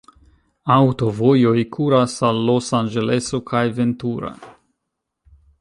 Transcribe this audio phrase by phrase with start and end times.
[0.75, 4.37] Aŭtovojoj kuras al Los-Anĝeleso kaj Ventura.